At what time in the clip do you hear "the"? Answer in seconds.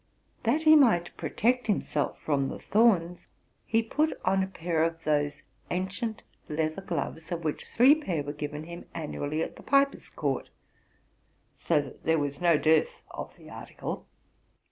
2.49-2.57, 9.57-9.61, 13.37-13.51